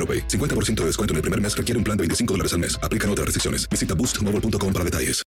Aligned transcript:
AroPay. 0.00 0.26
50% 0.26 0.80
de 0.80 0.86
descuento 0.86 1.12
en 1.12 1.16
el 1.16 1.22
primer 1.22 1.40
mes 1.40 1.54
requiere 1.54 1.76
un 1.76 1.84
plan 1.84 1.96
de 1.98 2.02
25 2.02 2.34
dólares 2.34 2.54
al 2.54 2.60
mes. 2.60 2.80
Aplican 2.82 3.10
otras 3.10 3.26
restricciones. 3.26 3.68
Visita 3.68 3.94
boostmobile.com 3.94 4.72
para 4.72 4.84
detalles. 4.84 5.22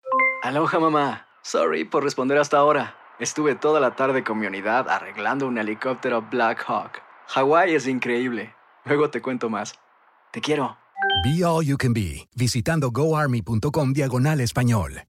Aloha 0.44 0.80
mamá. 0.80 1.26
Sorry 1.42 1.84
por 1.84 2.04
responder 2.04 2.38
hasta 2.38 2.58
ahora. 2.58 2.96
Estuve 3.20 3.56
toda 3.56 3.80
la 3.82 3.96
tarde 3.96 4.24
con 4.24 4.40
mi 4.40 4.48
unidad 4.48 4.88
arreglando 4.88 5.48
un 5.48 5.58
helicóptero 5.58 6.22
Black 6.30 6.64
Hawk. 6.68 7.02
Hawái 7.28 7.76
es 7.76 7.88
increíble. 7.88 8.56
Luego 8.86 9.10
te 9.10 9.22
cuento 9.22 9.50
más. 9.50 9.76
Te 10.32 10.40
quiero. 10.40 10.78
Be 11.24 11.44
All 11.44 11.66
You 11.66 11.78
Can 11.78 11.94
Be, 11.94 12.28
visitando 12.36 12.92
goarmy.com 12.92 13.94
diagonal 13.94 14.40
español. 14.40 15.09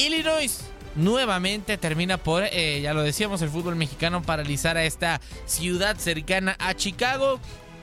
Illinois. 0.00 0.60
Nuevamente 0.96 1.76
termina 1.78 2.16
por, 2.16 2.44
eh, 2.44 2.80
ya 2.82 2.94
lo 2.94 3.02
decíamos, 3.02 3.42
el 3.42 3.50
fútbol 3.50 3.76
mexicano 3.76 4.22
paralizar 4.22 4.76
a 4.76 4.84
esta 4.84 5.20
ciudad 5.46 5.96
cercana 5.96 6.56
a 6.58 6.74
Chicago. 6.74 7.38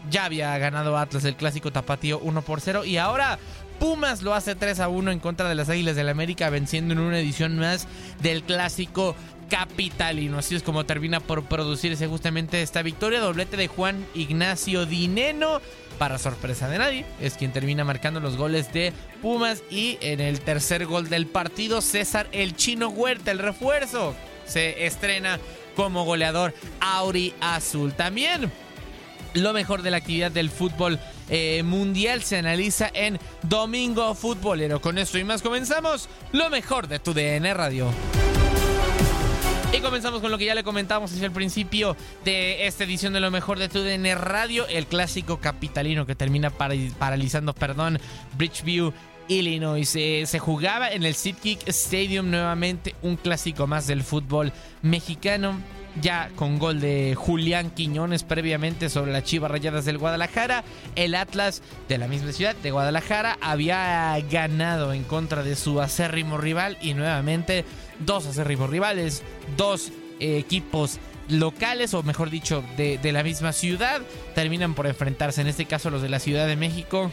Ya 0.09 0.25
había 0.25 0.57
ganado 0.57 0.97
Atlas 0.97 1.25
el 1.25 1.35
clásico 1.35 1.71
tapatío 1.71 2.19
1 2.19 2.41
por 2.41 2.61
0 2.61 2.85
y 2.85 2.97
ahora 2.97 3.39
Pumas 3.79 4.23
lo 4.23 4.33
hace 4.33 4.55
3 4.55 4.79
a 4.79 4.89
1 4.89 5.11
en 5.11 5.19
contra 5.19 5.47
de 5.47 5.55
las 5.55 5.69
Águilas 5.69 5.95
del 5.95 6.07
la 6.07 6.11
América, 6.11 6.49
venciendo 6.49 6.93
en 6.93 6.99
una 6.99 7.19
edición 7.19 7.59
más 7.59 7.87
del 8.21 8.43
clásico 8.43 9.15
capitalino. 9.49 10.39
Así 10.39 10.55
es 10.55 10.63
como 10.63 10.85
termina 10.85 11.19
por 11.19 11.43
producirse 11.45 12.07
justamente 12.07 12.61
esta 12.61 12.81
victoria. 12.81 13.19
Doblete 13.19 13.55
de 13.55 13.67
Juan 13.67 14.05
Ignacio 14.15 14.85
Dineno. 14.85 15.61
Para 15.97 16.19
sorpresa 16.19 16.69
de 16.69 16.77
nadie, 16.77 17.05
es 17.19 17.33
quien 17.33 17.51
termina 17.51 17.83
marcando 17.83 18.19
los 18.19 18.37
goles 18.37 18.71
de 18.71 18.93
Pumas. 19.21 19.63
Y 19.71 19.97
en 20.01 20.19
el 20.19 20.41
tercer 20.41 20.85
gol 20.85 21.09
del 21.09 21.25
partido, 21.25 21.81
César 21.81 22.27
el 22.31 22.55
Chino 22.55 22.89
Huerta, 22.89 23.31
el 23.31 23.39
refuerzo, 23.39 24.15
se 24.45 24.85
estrena 24.85 25.39
como 25.75 26.05
goleador 26.05 26.53
Auri 26.79 27.33
Azul. 27.41 27.93
También 27.93 28.51
lo 29.33 29.53
mejor 29.53 29.81
de 29.81 29.91
la 29.91 29.97
actividad 29.97 30.31
del 30.31 30.49
fútbol 30.49 30.99
eh, 31.29 31.63
mundial 31.63 32.23
se 32.23 32.37
analiza 32.37 32.89
en 32.93 33.19
Domingo 33.43 34.13
Futbolero. 34.15 34.81
Con 34.81 34.97
esto 34.97 35.17
y 35.17 35.23
más 35.23 35.41
comenzamos 35.41 36.09
lo 36.31 36.49
mejor 36.49 36.87
de 36.87 36.99
tu 36.99 37.13
DN 37.13 37.53
Radio. 37.53 37.91
Y 39.73 39.79
comenzamos 39.81 40.21
con 40.21 40.31
lo 40.31 40.37
que 40.37 40.45
ya 40.45 40.55
le 40.55 40.63
comentamos 40.63 41.11
hacia 41.11 41.25
el 41.25 41.31
principio 41.31 41.95
de 42.23 42.67
esta 42.67 42.85
edición 42.85 43.13
de 43.13 43.19
lo 43.19 43.29
mejor 43.31 43.59
de 43.59 43.69
tu 43.69 43.79
DN 43.79 44.15
Radio, 44.15 44.65
el 44.67 44.87
clásico 44.87 45.39
capitalino 45.39 46.05
que 46.05 46.15
termina 46.15 46.49
paralizando, 46.49 47.53
perdón, 47.53 47.99
Bridgeview 48.37 48.93
Illinois. 49.27 49.93
Eh, 49.95 50.23
se 50.25 50.39
jugaba 50.39 50.91
en 50.91 51.03
el 51.03 51.15
SeatGeek 51.15 51.67
Stadium 51.67 52.31
nuevamente 52.31 52.95
un 53.01 53.17
clásico 53.17 53.67
más 53.67 53.87
del 53.87 54.03
fútbol 54.03 54.53
mexicano 54.81 55.59
ya 56.01 56.29
con 56.35 56.59
gol 56.59 56.79
de 56.79 57.15
Julián 57.15 57.71
Quiñones 57.71 58.23
previamente 58.23 58.89
sobre 58.89 59.11
las 59.11 59.23
Chivas 59.23 59.51
Rayadas 59.51 59.85
del 59.85 59.97
Guadalajara. 59.97 60.63
El 60.95 61.15
Atlas 61.15 61.61
de 61.87 61.97
la 61.97 62.07
misma 62.07 62.31
ciudad 62.31 62.55
de 62.55 62.71
Guadalajara 62.71 63.37
había 63.41 64.17
ganado 64.29 64.93
en 64.93 65.03
contra 65.03 65.43
de 65.43 65.55
su 65.55 65.81
acérrimo 65.81 66.37
rival 66.37 66.77
y 66.81 66.93
nuevamente 66.93 67.65
dos 67.99 68.25
acérrimos 68.25 68.69
rivales, 68.69 69.23
dos 69.55 69.91
eh, 70.19 70.37
equipos 70.37 70.99
locales 71.29 71.93
o 71.93 72.03
mejor 72.03 72.29
dicho 72.29 72.63
de, 72.77 72.99
la 73.11 73.23
misma 73.23 73.53
ciudad 73.53 74.01
terminan 74.35 74.73
por 74.73 74.87
enfrentarse. 74.87 75.41
En 75.41 75.47
este 75.47 75.65
caso 75.65 75.89
los 75.89 76.01
de 76.01 76.09
la 76.09 76.19
Ciudad 76.19 76.47
de 76.47 76.55
México 76.55 77.11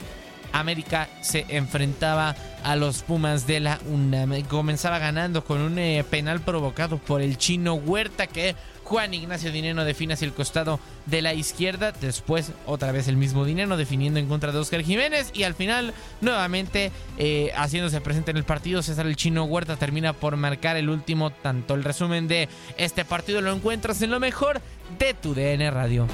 América 0.52 1.08
se 1.20 1.46
enfrentaba 1.48 2.36
a 2.62 2.76
los 2.76 3.02
Pumas 3.02 3.46
de 3.46 3.60
la 3.60 3.80
UNAM. 3.90 4.42
Comenzaba 4.42 4.98
ganando 5.00 5.44
con 5.44 5.60
un 5.60 5.78
eh, 5.78 6.04
penal 6.08 6.40
provocado 6.40 6.98
por 6.98 7.20
el 7.20 7.38
chino 7.38 7.74
Huerta 7.74 8.28
que 8.28 8.54
Juan 8.84 9.14
Ignacio 9.14 9.50
Dineno 9.50 9.84
define 9.84 10.14
hacia 10.14 10.26
el 10.26 10.32
costado 10.32 10.78
de 11.06 11.22
la 11.22 11.34
izquierda. 11.34 11.92
Después 11.92 12.52
otra 12.66 12.92
vez 12.92 13.08
el 13.08 13.16
mismo 13.16 13.44
Dineno 13.44 13.76
definiendo 13.76 14.20
en 14.20 14.28
contra 14.28 14.52
de 14.52 14.58
Oscar 14.58 14.82
Jiménez. 14.82 15.30
Y 15.34 15.42
al 15.42 15.54
final 15.54 15.94
nuevamente 16.20 16.92
eh, 17.18 17.50
haciéndose 17.56 18.00
presente 18.00 18.30
en 18.30 18.36
el 18.36 18.44
partido 18.44 18.82
César 18.82 19.06
el 19.06 19.16
chino 19.16 19.44
Huerta 19.44 19.76
termina 19.76 20.12
por 20.12 20.36
marcar 20.36 20.76
el 20.76 20.90
último 20.90 21.30
tanto. 21.30 21.74
El 21.74 21.84
resumen 21.84 22.28
de 22.28 22.48
este 22.76 23.04
partido 23.04 23.40
lo 23.40 23.52
encuentras 23.52 24.02
en 24.02 24.10
lo 24.10 24.20
mejor 24.20 24.60
de 24.98 25.14
tu 25.14 25.34
DN 25.34 25.70
Radio. 25.70 26.06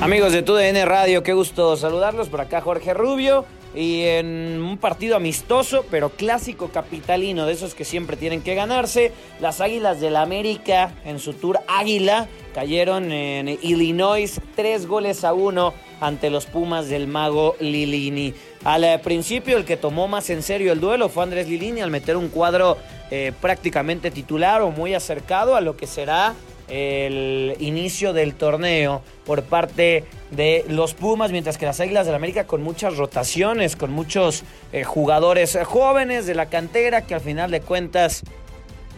Amigos 0.00 0.32
de 0.32 0.42
TUDN 0.42 0.86
Radio, 0.86 1.22
qué 1.22 1.32
gusto 1.32 1.74
saludarlos. 1.76 2.28
Por 2.28 2.42
acá 2.42 2.60
Jorge 2.60 2.92
Rubio. 2.92 3.46
Y 3.76 4.04
en 4.04 4.62
un 4.62 4.78
partido 4.78 5.16
amistoso, 5.16 5.84
pero 5.90 6.08
clásico 6.08 6.68
capitalino, 6.68 7.44
de 7.44 7.52
esos 7.52 7.74
que 7.74 7.84
siempre 7.84 8.16
tienen 8.16 8.40
que 8.40 8.54
ganarse, 8.54 9.12
las 9.38 9.60
Águilas 9.60 10.00
del 10.00 10.14
la 10.14 10.22
América 10.22 10.94
en 11.04 11.18
su 11.18 11.34
tour 11.34 11.60
Águila 11.68 12.26
cayeron 12.54 13.12
en 13.12 13.48
Illinois 13.60 14.40
tres 14.54 14.86
goles 14.86 15.24
a 15.24 15.34
uno 15.34 15.74
ante 16.00 16.30
los 16.30 16.46
Pumas 16.46 16.88
del 16.88 17.06
mago 17.06 17.54
Lilini. 17.60 18.32
Al 18.64 18.84
eh, 18.84 18.98
principio 18.98 19.58
el 19.58 19.66
que 19.66 19.76
tomó 19.76 20.08
más 20.08 20.30
en 20.30 20.42
serio 20.42 20.72
el 20.72 20.80
duelo 20.80 21.10
fue 21.10 21.24
Andrés 21.24 21.48
Lilini 21.48 21.82
al 21.82 21.90
meter 21.90 22.16
un 22.16 22.28
cuadro 22.28 22.78
eh, 23.10 23.32
prácticamente 23.42 24.10
titular 24.10 24.62
o 24.62 24.70
muy 24.70 24.94
acercado 24.94 25.54
a 25.54 25.60
lo 25.60 25.76
que 25.76 25.86
será 25.86 26.34
el 26.68 27.56
inicio 27.60 28.12
del 28.12 28.34
torneo 28.34 29.02
por 29.24 29.42
parte 29.42 30.04
de 30.30 30.64
los 30.68 30.94
Pumas, 30.94 31.30
mientras 31.30 31.58
que 31.58 31.66
las 31.66 31.80
Águilas 31.80 32.06
del 32.06 32.12
la 32.12 32.16
América 32.16 32.46
con 32.46 32.62
muchas 32.62 32.96
rotaciones, 32.96 33.76
con 33.76 33.92
muchos 33.92 34.44
eh, 34.72 34.84
jugadores 34.84 35.58
jóvenes 35.64 36.26
de 36.26 36.34
la 36.34 36.46
cantera 36.46 37.02
que 37.02 37.14
al 37.14 37.20
final 37.20 37.50
de 37.50 37.60
cuentas 37.60 38.22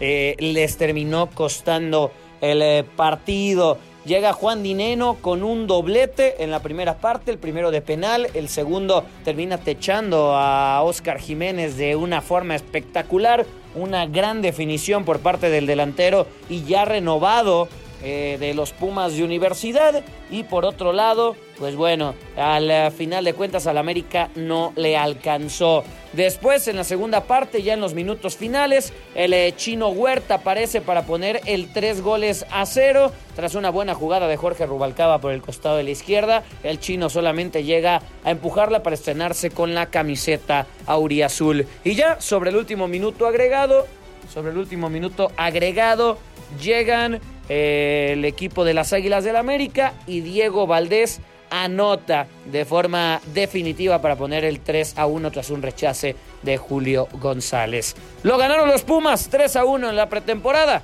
eh, 0.00 0.36
les 0.38 0.76
terminó 0.76 1.28
costando 1.30 2.12
el 2.40 2.62
eh, 2.62 2.84
partido. 2.96 3.78
llega 4.04 4.32
Juan 4.32 4.62
Dineno 4.62 5.16
con 5.20 5.42
un 5.42 5.66
doblete 5.66 6.42
en 6.42 6.50
la 6.50 6.60
primera 6.60 6.98
parte, 6.98 7.30
el 7.30 7.38
primero 7.38 7.70
de 7.70 7.82
penal, 7.82 8.28
el 8.34 8.48
segundo 8.48 9.04
termina 9.24 9.58
techando 9.58 10.34
a 10.34 10.82
Oscar 10.82 11.18
Jiménez 11.18 11.76
de 11.76 11.96
una 11.96 12.22
forma 12.22 12.54
espectacular, 12.54 13.44
una 13.74 14.06
gran 14.06 14.42
definición 14.42 15.04
por 15.04 15.20
parte 15.20 15.50
del 15.50 15.66
delantero 15.66 16.26
y 16.48 16.64
ya 16.64 16.84
renovado 16.84 17.68
eh, 18.02 18.36
de 18.38 18.54
los 18.54 18.72
Pumas 18.72 19.16
de 19.16 19.24
Universidad. 19.24 20.02
Y 20.30 20.44
por 20.44 20.64
otro 20.64 20.92
lado, 20.92 21.36
pues 21.58 21.76
bueno, 21.76 22.14
al 22.36 22.92
final 22.92 23.24
de 23.24 23.34
cuentas 23.34 23.66
al 23.66 23.78
América 23.78 24.30
no 24.34 24.72
le 24.76 24.96
alcanzó. 24.96 25.84
Después, 26.12 26.66
en 26.68 26.76
la 26.76 26.84
segunda 26.84 27.24
parte, 27.24 27.62
ya 27.62 27.74
en 27.74 27.80
los 27.80 27.92
minutos 27.92 28.36
finales, 28.36 28.94
el 29.14 29.34
eh, 29.34 29.52
chino 29.56 29.88
Huerta 29.88 30.36
aparece 30.36 30.80
para 30.80 31.02
poner 31.02 31.40
el 31.44 31.70
tres 31.72 32.00
goles 32.00 32.46
a 32.50 32.64
cero. 32.64 33.12
Tras 33.36 33.54
una 33.54 33.70
buena 33.70 33.94
jugada 33.94 34.26
de 34.26 34.36
Jorge 34.36 34.64
Rubalcaba 34.64 35.20
por 35.20 35.32
el 35.32 35.42
costado 35.42 35.76
de 35.76 35.82
la 35.82 35.90
izquierda, 35.90 36.44
el 36.62 36.80
chino 36.80 37.10
solamente 37.10 37.62
llega 37.62 38.00
a 38.24 38.30
empujarla 38.30 38.82
para 38.82 38.94
estrenarse 38.94 39.50
con 39.50 39.74
la 39.74 39.86
camiseta 39.86 40.66
auriazul. 40.86 41.66
Y 41.84 41.94
ya 41.94 42.20
sobre 42.20 42.50
el 42.50 42.56
último 42.56 42.88
minuto 42.88 43.26
agregado, 43.26 43.86
sobre 44.32 44.52
el 44.52 44.58
último 44.58 44.88
minuto 44.88 45.30
agregado, 45.36 46.18
llegan 46.60 47.20
el 47.48 48.24
equipo 48.24 48.64
de 48.64 48.74
las 48.74 48.92
Águilas 48.92 49.24
del 49.24 49.36
América 49.36 49.94
y 50.06 50.20
Diego 50.20 50.66
Valdés 50.66 51.20
anota 51.50 52.26
de 52.46 52.64
forma 52.64 53.20
definitiva 53.32 54.00
para 54.00 54.16
poner 54.16 54.44
el 54.44 54.60
3 54.60 54.98
a 54.98 55.06
1 55.06 55.30
tras 55.30 55.50
un 55.50 55.62
rechace 55.62 56.14
de 56.42 56.56
Julio 56.56 57.08
González. 57.12 57.96
Lo 58.22 58.36
ganaron 58.36 58.68
los 58.68 58.82
Pumas 58.82 59.28
3 59.30 59.56
a 59.56 59.64
1 59.64 59.90
en 59.90 59.96
la 59.96 60.08
pretemporada. 60.08 60.82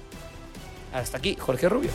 Hasta 0.92 1.18
aquí, 1.18 1.36
Jorge 1.38 1.68
Rubio. 1.68 1.90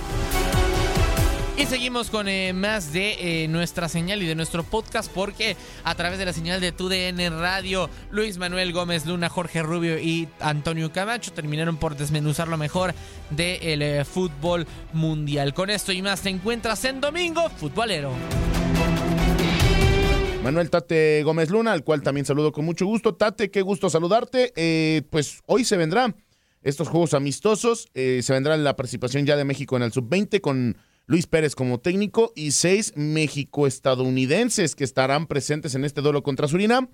Y 1.59 1.65
seguimos 1.65 2.09
con 2.09 2.29
eh, 2.29 2.53
más 2.53 2.93
de 2.93 3.43
eh, 3.43 3.47
nuestra 3.49 3.89
señal 3.89 4.23
y 4.23 4.25
de 4.25 4.33
nuestro 4.33 4.63
podcast 4.63 5.11
porque 5.11 5.57
a 5.83 5.93
través 5.93 6.17
de 6.17 6.23
la 6.23 6.31
señal 6.31 6.61
de 6.61 6.71
TUDN 6.71 7.37
Radio, 7.37 7.89
Luis 8.11 8.37
Manuel 8.37 8.71
Gómez 8.71 9.05
Luna, 9.05 9.27
Jorge 9.27 9.61
Rubio 9.61 9.99
y 9.99 10.29
Antonio 10.39 10.93
Camacho 10.93 11.33
terminaron 11.33 11.75
por 11.75 11.97
desmenuzar 11.97 12.47
lo 12.47 12.55
mejor 12.55 12.93
del 13.29 13.81
eh, 13.81 14.05
fútbol 14.05 14.67
mundial. 14.93 15.53
Con 15.53 15.69
esto 15.69 15.91
y 15.91 16.01
más 16.01 16.21
te 16.21 16.29
encuentras 16.29 16.85
en 16.85 17.01
Domingo 17.01 17.49
Futbolero. 17.49 18.13
Manuel 20.41 20.69
Tate 20.69 21.23
Gómez 21.23 21.49
Luna, 21.49 21.73
al 21.73 21.83
cual 21.83 22.01
también 22.01 22.25
saludo 22.25 22.53
con 22.53 22.63
mucho 22.63 22.85
gusto. 22.85 23.15
Tate, 23.15 23.51
qué 23.51 23.63
gusto 23.63 23.89
saludarte. 23.89 25.03
pues 25.09 25.41
hoy 25.45 25.65
se 25.65 25.75
vendrán 25.75 26.15
estos 26.61 26.87
juegos 26.87 27.13
amistosos. 27.13 27.89
se 27.93 28.31
vendrá 28.31 28.55
la 28.55 28.77
participación 28.77 29.25
ya 29.25 29.35
de 29.35 29.43
México 29.43 29.75
en 29.75 29.83
el 29.83 29.91
sub-20 29.91 30.39
con 30.39 30.77
Luis 31.09 31.25
Pérez 31.25 31.55
como 31.55 31.79
técnico 31.79 32.31
y 32.35 32.51
seis 32.51 32.93
México-estadounidenses 32.95 34.75
que 34.75 34.83
estarán 34.83 35.25
presentes 35.25 35.73
en 35.73 35.83
este 35.83 36.01
duelo 36.01 36.21
contra 36.21 36.47
Surinam. 36.47 36.87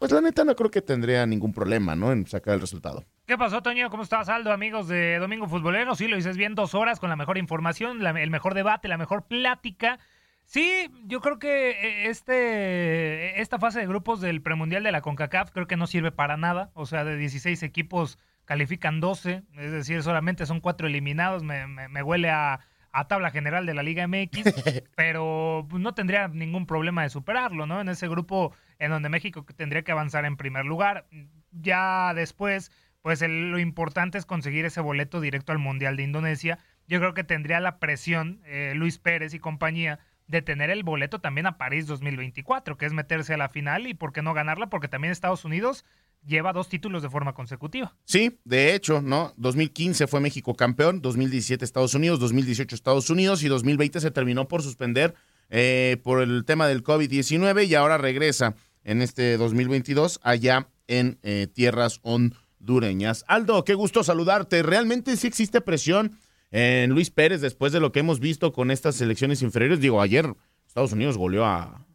Pues 0.00 0.10
la 0.10 0.20
neta 0.20 0.42
no 0.42 0.56
creo 0.56 0.72
que 0.72 0.82
tendría 0.82 1.24
ningún 1.24 1.52
problema, 1.52 1.94
¿no? 1.94 2.10
En 2.10 2.26
sacar 2.26 2.54
el 2.54 2.60
resultado. 2.60 3.04
¿Qué 3.24 3.38
pasó, 3.38 3.62
Toño? 3.62 3.90
¿Cómo 3.90 4.02
estás, 4.02 4.28
Aldo? 4.28 4.50
Amigos 4.50 4.88
de 4.88 5.18
Domingo 5.20 5.46
Futbolero. 5.46 5.94
Sí, 5.94 6.08
lo 6.08 6.16
dices 6.16 6.36
bien, 6.36 6.56
dos 6.56 6.74
horas 6.74 6.98
con 6.98 7.08
la 7.08 7.14
mejor 7.14 7.38
información, 7.38 8.04
el 8.04 8.30
mejor 8.32 8.54
debate, 8.54 8.88
la 8.88 8.98
mejor 8.98 9.28
plática. 9.28 10.00
Sí, 10.44 10.90
yo 11.04 11.20
creo 11.20 11.38
que 11.38 11.70
eh, 11.70 12.10
este, 12.10 13.40
esta 13.40 13.60
fase 13.60 13.78
de 13.78 13.86
grupos 13.86 14.20
del 14.20 14.42
premundial 14.42 14.82
de 14.82 14.90
la 14.90 15.00
CONCACAF 15.00 15.52
creo 15.52 15.68
que 15.68 15.76
no 15.76 15.86
sirve 15.86 16.10
para 16.10 16.36
nada. 16.36 16.72
O 16.74 16.86
sea, 16.86 17.04
de 17.04 17.16
16 17.16 17.62
equipos 17.62 18.18
califican 18.46 18.98
12, 18.98 19.44
es 19.58 19.70
decir, 19.70 20.02
solamente 20.02 20.44
son 20.44 20.58
cuatro 20.58 20.88
eliminados. 20.88 21.44
me 21.44 22.02
huele 22.02 22.30
a, 22.30 22.66
a 22.96 23.06
tabla 23.08 23.30
general 23.30 23.66
de 23.66 23.74
la 23.74 23.82
Liga 23.82 24.08
MX, 24.08 24.42
pero 24.96 25.68
no 25.70 25.94
tendría 25.94 26.28
ningún 26.28 26.66
problema 26.66 27.02
de 27.02 27.10
superarlo, 27.10 27.66
¿no? 27.66 27.82
En 27.82 27.90
ese 27.90 28.08
grupo 28.08 28.54
en 28.78 28.90
donde 28.90 29.10
México 29.10 29.44
tendría 29.54 29.82
que 29.82 29.92
avanzar 29.92 30.24
en 30.24 30.38
primer 30.38 30.64
lugar. 30.64 31.06
Ya 31.52 32.14
después, 32.14 32.72
pues 33.02 33.20
lo 33.20 33.58
importante 33.58 34.16
es 34.16 34.24
conseguir 34.24 34.64
ese 34.64 34.80
boleto 34.80 35.20
directo 35.20 35.52
al 35.52 35.58
Mundial 35.58 35.96
de 35.98 36.04
Indonesia. 36.04 36.58
Yo 36.88 36.98
creo 36.98 37.12
que 37.12 37.22
tendría 37.22 37.60
la 37.60 37.78
presión 37.78 38.40
eh, 38.46 38.72
Luis 38.74 38.98
Pérez 38.98 39.34
y 39.34 39.40
compañía 39.40 39.98
de 40.26 40.40
tener 40.40 40.70
el 40.70 40.82
boleto 40.82 41.20
también 41.20 41.46
a 41.46 41.58
París 41.58 41.86
2024, 41.86 42.78
que 42.78 42.86
es 42.86 42.94
meterse 42.94 43.34
a 43.34 43.36
la 43.36 43.50
final 43.50 43.86
y 43.86 43.92
por 43.92 44.14
qué 44.14 44.22
no 44.22 44.32
ganarla, 44.32 44.68
porque 44.68 44.88
también 44.88 45.12
Estados 45.12 45.44
Unidos 45.44 45.84
lleva 46.26 46.52
dos 46.52 46.68
títulos 46.68 47.02
de 47.02 47.10
forma 47.10 47.32
consecutiva. 47.32 47.94
Sí, 48.04 48.38
de 48.44 48.74
hecho, 48.74 49.00
¿no? 49.00 49.32
2015 49.36 50.06
fue 50.06 50.20
México 50.20 50.54
campeón, 50.54 51.00
2017 51.00 51.64
Estados 51.64 51.94
Unidos, 51.94 52.20
2018 52.20 52.74
Estados 52.74 53.10
Unidos 53.10 53.42
y 53.42 53.48
2020 53.48 54.00
se 54.00 54.10
terminó 54.10 54.48
por 54.48 54.62
suspender 54.62 55.14
eh, 55.48 55.98
por 56.02 56.20
el 56.22 56.44
tema 56.44 56.66
del 56.66 56.82
COVID-19 56.82 57.66
y 57.66 57.74
ahora 57.74 57.98
regresa 57.98 58.56
en 58.84 59.02
este 59.02 59.36
2022 59.36 60.20
allá 60.22 60.68
en 60.88 61.18
eh, 61.22 61.46
tierras 61.52 62.00
hondureñas. 62.02 63.24
Aldo, 63.28 63.64
qué 63.64 63.74
gusto 63.74 64.02
saludarte. 64.02 64.62
¿Realmente 64.62 65.16
sí 65.16 65.26
existe 65.26 65.60
presión 65.60 66.18
en 66.50 66.90
Luis 66.90 67.10
Pérez 67.10 67.40
después 67.40 67.72
de 67.72 67.80
lo 67.80 67.92
que 67.92 68.00
hemos 68.00 68.20
visto 68.20 68.52
con 68.52 68.70
estas 68.70 68.96
selecciones 68.96 69.42
inferiores? 69.42 69.80
Digo, 69.80 70.00
ayer 70.00 70.34
Estados 70.66 70.92
Unidos 70.92 71.16
goleó 71.16 71.44
a, 71.44 71.86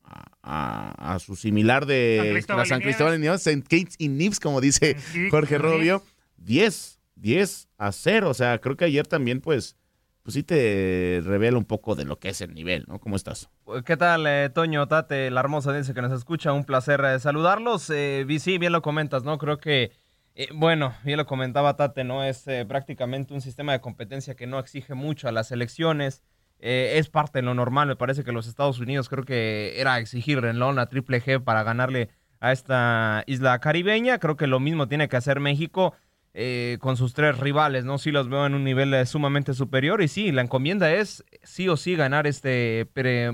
a, 0.44 1.18
su 1.20 1.36
similar 1.36 1.86
de 1.86 2.44
San 2.66 2.82
Cristóbal, 2.82 3.16
y 3.16 3.20
Nieves, 3.20 3.46
St. 3.46 3.66
Kitts 3.68 3.96
y 3.98 4.08
Nips, 4.08 4.40
como 4.40 4.62
dice 4.62 4.96
Jorge 5.30 5.58
Rubio, 5.58 6.04
10, 6.38 7.00
10 7.16 7.68
a 7.78 7.92
0. 7.92 8.30
O 8.30 8.34
sea, 8.34 8.60
creo 8.60 8.76
que 8.76 8.86
ayer 8.86 9.08
también, 9.08 9.42
pues, 9.42 9.76
pues 10.24 10.34
sí 10.36 10.44
te 10.44 11.22
revela 11.24 11.58
un 11.58 11.66
poco 11.66 11.96
de 11.96 12.06
lo 12.06 12.20
que 12.20 12.30
es 12.30 12.42
el 12.42 12.54
nivel, 12.54 12.86
¿no? 12.88 13.00
¿Cómo 13.00 13.16
estás? 13.16 13.50
Pues, 13.64 13.84
¿Qué 13.84 13.98
tal, 13.98 14.26
eh, 14.28 14.50
Toño, 14.54 14.88
Tate, 14.88 15.32
la 15.32 15.40
hermosa 15.40 15.74
dice 15.74 15.94
que 15.94 16.02
nos 16.02 16.12
escucha? 16.12 16.54
Un 16.54 16.66
placer 16.66 17.02
eh, 17.06 17.20
saludarlos. 17.20 17.90
Eh, 17.90 18.26
sí, 18.40 18.58
bien 18.58 18.72
lo 18.72 18.82
comentas, 18.82 19.24
¿no? 19.24 19.38
Creo 19.38 19.58
que, 19.58 19.92
eh, 20.36 20.48
bueno, 20.54 20.94
bien 21.04 21.18
lo 21.18 21.26
comentaba 21.26 21.76
Tate, 21.76 22.04
¿no? 22.04 22.24
Es 22.24 22.46
prácticamente 22.68 23.34
un 23.34 23.42
sistema 23.42 23.74
de 23.74 23.82
competencia 23.82 24.36
que 24.36 24.48
no 24.48 24.60
exige 24.60 24.94
mucho 24.94 25.28
a 25.28 25.32
las 25.32 25.52
elecciones. 25.52 26.22
Eh, 26.62 26.94
es 26.98 27.10
parte 27.10 27.40
de 27.40 27.44
lo 27.44 27.54
normal. 27.54 27.88
Me 27.88 27.96
parece 27.96 28.24
que 28.24 28.32
los 28.32 28.48
Estados 28.48 28.80
Unidos 28.80 29.10
creo 29.10 29.26
que 29.26 29.74
era 29.82 30.00
exigir 30.00 30.40
renlón 30.40 30.80
a 30.80 30.86
Triple 30.86 31.22
G 31.22 31.44
para 31.44 31.64
ganarle 31.64 32.10
a 32.40 32.52
esta 32.52 33.24
isla 33.26 33.60
caribeña. 33.60 34.20
Creo 34.20 34.38
que 34.38 34.48
lo 34.48 34.60
mismo 34.60 34.88
tiene 34.88 35.10
que 35.10 35.18
hacer 35.18 35.40
México 35.40 35.94
eh, 36.34 36.78
con 36.80 36.96
sus 36.96 37.14
tres 37.14 37.40
rivales, 37.40 37.84
¿no? 37.84 37.98
Sí 37.98 38.12
los 38.12 38.30
veo 38.30 38.46
en 38.46 38.54
un 38.54 38.64
nivel 38.64 38.94
eh, 38.94 39.06
sumamente 39.06 39.54
superior 39.54 40.02
y 40.02 40.08
sí, 40.08 40.32
la 40.32 40.42
encomienda 40.42 40.94
es 40.94 41.26
sí 41.44 41.68
o 41.68 41.76
sí 41.76 41.96
ganar 41.96 42.26
este 42.26 42.88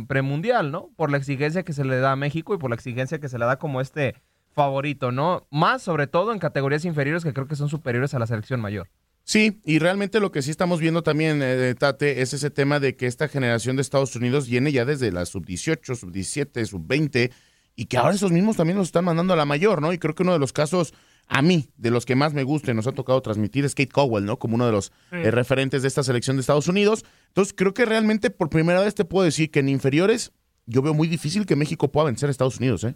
premundial, 0.08 0.72
¿no? 0.72 0.90
Por 0.96 1.12
la 1.12 1.18
exigencia 1.18 1.64
que 1.64 1.74
se 1.74 1.86
le 1.86 2.00
da 2.00 2.14
a 2.14 2.16
México 2.16 2.56
y 2.56 2.58
por 2.58 2.72
la 2.72 2.76
exigencia 2.76 3.20
que 3.20 3.30
se 3.30 3.38
le 3.38 3.46
da 3.46 3.60
como 3.60 3.82
este 3.82 4.16
favorito, 4.54 5.12
¿no? 5.12 5.46
Más 5.52 5.84
sobre 5.84 6.08
todo 6.08 6.34
en 6.34 6.40
categorías 6.40 6.86
inferiores 6.86 7.24
que 7.24 7.34
creo 7.34 7.48
que 7.48 7.56
son 7.56 7.70
superiores 7.70 8.16
a 8.16 8.20
la 8.20 8.26
selección 8.26 8.62
mayor. 8.62 8.90
Sí, 9.28 9.60
y 9.66 9.80
realmente 9.80 10.22
lo 10.22 10.32
que 10.32 10.42
sí 10.42 10.52
estamos 10.52 10.80
viendo 10.80 11.04
también, 11.04 11.42
eh, 11.44 11.76
Tate, 11.78 12.22
es 12.22 12.34
ese 12.34 12.50
tema 12.50 12.80
de 12.80 12.96
que 12.96 13.08
esta 13.08 13.28
generación 13.28 13.76
de 13.76 13.82
Estados 13.82 14.16
Unidos 14.16 14.48
viene 14.48 14.72
ya 14.72 14.86
desde 14.86 15.12
la 15.12 15.26
sub-18, 15.26 15.96
sub-17, 15.98 16.66
sub-20, 16.66 17.34
y 17.76 17.86
que 17.88 17.98
ahora 17.98 18.16
esos 18.16 18.32
mismos 18.32 18.56
también 18.56 18.78
los 18.78 18.88
están 18.88 19.04
mandando 19.04 19.34
a 19.34 19.36
la 19.36 19.44
mayor, 19.44 19.82
¿no? 19.82 19.92
Y 19.92 19.98
creo 19.98 20.16
que 20.16 20.24
uno 20.24 20.32
de 20.32 20.40
los 20.40 20.54
casos, 20.54 20.94
a 21.28 21.42
mí, 21.42 21.68
de 21.76 21.92
los 21.92 22.06
que 22.06 22.16
más 22.16 22.34
me 22.34 22.44
gusta 22.44 22.72
y 22.72 22.74
nos 22.74 22.88
ha 22.88 22.94
tocado 22.94 23.22
transmitir 23.22 23.66
es 23.66 23.76
Kate 23.76 23.92
Cowell, 23.92 24.24
¿no? 24.24 24.40
Como 24.40 24.56
uno 24.56 24.66
de 24.66 24.72
los 24.72 24.94
eh, 25.12 25.30
referentes 25.30 25.82
de 25.82 25.90
esta 25.90 26.04
selección 26.04 26.38
de 26.38 26.42
Estados 26.42 26.70
Unidos. 26.70 27.04
Entonces, 27.28 27.54
creo 27.54 27.74
que 27.74 27.84
realmente 27.84 28.30
por 28.30 28.50
primera 28.50 28.80
vez 28.80 28.96
te 28.96 29.04
puedo 29.04 29.26
decir 29.26 29.52
que 29.52 29.60
en 29.60 29.68
inferiores 29.68 30.32
yo 30.68 30.82
veo 30.82 30.94
muy 30.94 31.10
difícil 31.10 31.46
que 31.46 31.58
México 31.58 31.92
pueda 31.92 32.06
vencer 32.06 32.30
a 32.30 32.32
Estados 32.32 32.60
Unidos, 32.60 32.86
¿eh? 32.86 32.96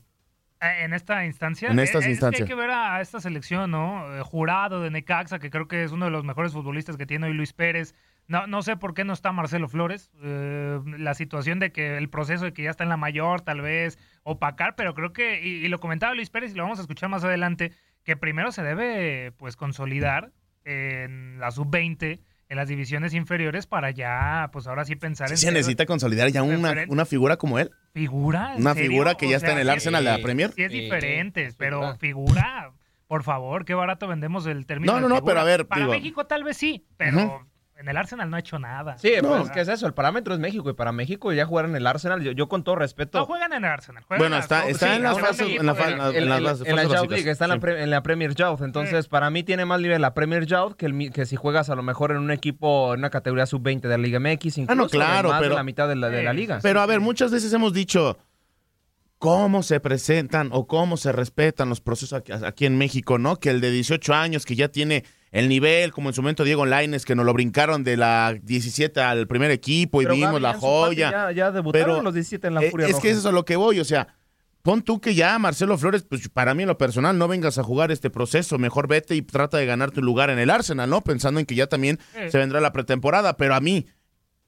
Eh, 0.61 0.83
en 0.83 0.93
esta 0.93 1.25
instancia. 1.25 1.69
En 1.69 1.79
estas 1.79 2.05
eh, 2.05 2.11
instancias. 2.11 2.41
hay 2.41 2.47
que 2.47 2.55
ver 2.55 2.69
a, 2.69 3.01
esta 3.01 3.19
selección, 3.19 3.71
¿no? 3.71 4.15
Eh, 4.15 4.21
jurado 4.21 4.81
de 4.81 4.91
Necaxa, 4.91 5.39
que 5.39 5.49
creo 5.49 5.67
que 5.67 5.83
es 5.83 5.91
uno 5.91 6.05
de 6.05 6.11
los 6.11 6.23
mejores 6.23 6.53
futbolistas 6.53 6.97
que 6.97 7.07
tiene 7.07 7.27
hoy 7.27 7.33
Luis 7.33 7.51
Pérez. 7.51 7.95
No, 8.27 8.45
no 8.45 8.61
sé 8.61 8.77
por 8.77 8.93
qué 8.93 9.03
no 9.03 9.13
está 9.13 9.31
Marcelo 9.31 9.67
Flores. 9.67 10.11
la 10.21 11.13
situación 11.15 11.59
de 11.59 11.71
que 11.71 11.97
el 11.97 12.09
proceso 12.09 12.45
de 12.45 12.53
que 12.53 12.63
ya 12.63 12.69
está 12.69 12.83
en 12.83 12.89
la 12.89 12.97
mayor, 12.97 13.41
tal 13.41 13.61
vez, 13.61 13.97
opacar, 14.23 14.75
pero 14.75 14.93
creo 14.93 15.11
que, 15.11 15.41
y, 15.41 15.67
lo 15.67 15.79
comentaba 15.79 16.13
Luis 16.13 16.29
Pérez 16.29 16.51
y 16.51 16.55
lo 16.55 16.63
vamos 16.63 16.77
a 16.77 16.83
escuchar 16.83 17.09
más 17.09 17.23
adelante, 17.23 17.73
que 18.03 18.15
primero 18.15 18.51
se 18.51 18.61
debe, 18.61 19.33
pues, 19.33 19.57
consolidar 19.57 20.31
en 20.63 21.39
la 21.39 21.49
sub-20 21.51 22.19
en 22.51 22.57
las 22.57 22.67
divisiones 22.67 23.13
inferiores 23.13 23.65
para 23.65 23.91
ya, 23.91 24.49
pues 24.51 24.67
ahora 24.67 24.83
sí 24.83 24.97
pensar 24.97 25.31
en... 25.31 25.37
Se 25.37 25.53
necesita 25.53 25.85
consolidar 25.85 26.29
ya 26.31 26.43
una, 26.43 26.83
una, 26.89 27.05
figura 27.05 27.37
como 27.37 27.57
él. 27.59 27.71
¿Figura? 27.93 28.55
Una 28.57 28.75
figura 28.75 29.15
que 29.15 29.29
ya 29.29 29.37
está 29.37 29.53
en 29.53 29.59
el 29.59 29.69
Arsenal 29.69 30.03
de 30.03 30.11
la 30.11 30.17
Premier. 30.17 30.51
Sí, 30.51 30.63
es 30.63 30.71
diferente, 30.71 31.53
pero 31.57 31.95
figura, 31.95 32.73
por 33.07 33.23
favor, 33.23 33.63
qué 33.63 33.73
barato 33.73 34.05
vendemos 34.05 34.45
el 34.47 34.65
término. 34.65 34.91
No, 34.91 34.99
no, 34.99 35.07
no, 35.07 35.23
pero 35.23 35.39
a 35.39 35.45
ver. 35.45 35.65
Para 35.65 35.87
México 35.87 36.25
tal 36.25 36.43
vez 36.43 36.57
sí, 36.57 36.85
pero 36.97 37.47
En 37.81 37.89
el 37.89 37.97
Arsenal 37.97 38.29
no 38.29 38.35
ha 38.35 38.39
hecho 38.39 38.59
nada. 38.59 38.95
Sí, 38.99 39.13
No. 39.23 39.29
pues 39.29 39.45
es 39.45 39.49
que 39.51 39.61
es 39.61 39.67
eso, 39.67 39.87
el 39.87 39.93
parámetro 39.93 40.33
es 40.35 40.39
México 40.39 40.69
y 40.69 40.73
para 40.73 40.91
México 40.91 41.33
ya 41.33 41.45
jugar 41.47 41.65
en 41.65 41.75
el 41.75 41.87
Arsenal, 41.87 42.21
yo, 42.21 42.31
yo 42.31 42.47
con 42.47 42.63
todo 42.63 42.75
respeto. 42.75 43.17
No 43.17 43.25
juegan 43.25 43.53
en 43.53 43.65
el 43.65 43.71
Arsenal. 43.71 44.03
juegan 44.03 44.19
Bueno, 44.21 44.35
en 44.35 44.41
está- 44.43 44.67
está 44.69 44.87
sí, 44.89 44.95
en 44.97 45.03
las 45.03 45.17
fases- 45.17 45.39
en 45.59 45.65
la 45.65 45.73
de- 45.73 45.81
League, 45.81 47.29
está 47.31 47.45
en, 47.45 47.49
la 47.49 47.55
sí. 47.55 47.59
pre- 47.59 47.81
en 47.83 47.89
la 47.89 48.03
Premier 48.03 48.35
Youth. 48.35 48.61
Entonces, 48.61 49.07
para 49.07 49.29
mí 49.31 49.41
tiene 49.43 49.65
más 49.65 49.81
nivel 49.81 49.99
la 50.01 50.13
Premier 50.13 50.45
Youth 50.45 50.75
que, 50.77 50.85
el 50.85 50.93
mi- 50.93 51.09
que 51.09 51.25
si 51.25 51.35
juegas 51.35 51.69
a 51.71 51.75
lo 51.75 51.81
mejor 51.83 52.11
en 52.11 52.17
un 52.19 52.29
equipo, 52.31 52.93
en 52.93 52.99
una 52.99 53.09
categoría 53.09 53.47
sub-20 53.47 53.81
de 53.89 53.97
la 53.97 54.03
Liga 54.03 54.19
MX, 54.19 54.59
incluso 54.59 54.71
Ah, 54.71 54.75
no, 54.75 54.87
claro, 54.87 55.29
de 55.29 55.33
más 55.33 55.41
de 55.41 55.45
pero- 55.47 55.55
la 55.55 55.63
mitad 55.63 55.87
de 55.87 55.95
la, 55.95 56.09
de 56.09 56.23
la 56.23 56.33
liga. 56.33 56.59
Pero 56.61 56.81
a 56.81 56.85
ver, 56.85 56.99
muchas 56.99 57.31
veces 57.31 57.51
hemos 57.51 57.73
dicho 57.73 58.17
cómo 59.17 59.63
se 59.63 59.79
presentan 59.79 60.49
o 60.51 60.67
cómo 60.67 60.97
se 60.97 61.11
respetan 61.11 61.69
los 61.69 61.81
procesos 61.81 62.13
aquí, 62.19 62.31
aquí 62.31 62.65
en 62.65 62.77
México, 62.77 63.17
¿no? 63.17 63.37
Que 63.37 63.49
el 63.49 63.61
de 63.61 63.71
18 63.71 64.13
años, 64.13 64.45
que 64.45 64.55
ya 64.55 64.67
tiene 64.69 65.03
el 65.31 65.47
nivel, 65.47 65.91
como 65.93 66.09
en 66.09 66.13
su 66.15 66.21
momento 66.21 66.43
Diego 66.43 66.65
Laines, 66.65 67.05
que 67.05 67.15
nos 67.15 67.25
lo 67.25 67.33
brincaron 67.33 67.83
de 67.83 67.95
la 67.97 68.37
17 68.41 68.99
al 68.99 69.27
primer 69.27 69.49
equipo 69.51 70.01
y 70.01 70.05
Pero 70.05 70.15
vimos 70.15 70.31
Gaby 70.33 70.41
la 70.43 70.53
joya. 70.55 71.11
Ya, 71.11 71.31
ya 71.31 71.51
debutaron 71.51 71.87
Pero, 71.89 72.01
los 72.01 72.13
17 72.13 72.47
en 72.47 72.53
la 72.55 72.63
Eh, 72.63 72.71
Furia 72.71 72.85
es 72.87 72.91
Roja. 72.93 73.01
que 73.01 73.09
eso 73.11 73.19
es 73.19 73.25
a 73.25 73.31
lo 73.31 73.45
que 73.45 73.55
voy, 73.55 73.79
o 73.79 73.85
sea, 73.85 74.07
pon 74.61 74.81
tú 74.81 74.99
que 74.99 75.15
ya 75.15 75.39
Marcelo 75.39 75.77
Flores, 75.77 76.03
pues 76.03 76.27
para 76.29 76.53
mí 76.53 76.63
en 76.63 76.67
lo 76.67 76.77
personal, 76.77 77.17
no 77.17 77.27
vengas 77.27 77.57
a 77.57 77.63
jugar 77.63 77.91
este 77.91 78.09
proceso, 78.09 78.57
mejor 78.59 78.87
vete 78.87 79.15
y 79.15 79.21
trata 79.21 79.57
de 79.57 79.65
ganar 79.65 79.91
tu 79.91 80.01
lugar 80.01 80.29
en 80.29 80.37
el 80.39 80.49
Arsenal, 80.49 80.89
¿no? 80.89 81.01
Pensando 81.01 81.39
en 81.39 81.45
que 81.45 81.55
ya 81.55 81.67
también 81.67 81.97
se 82.29 82.37
vendrá 82.37 82.59
la 82.59 82.73
pretemporada, 82.73 83.37
pero 83.37 83.55
a 83.55 83.61
mí, 83.61 83.87